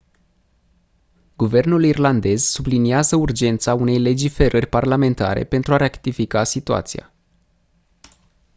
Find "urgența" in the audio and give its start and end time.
3.15-3.73